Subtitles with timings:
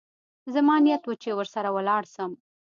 [0.53, 2.31] زما نيت و چې ورسره ولاړ سم.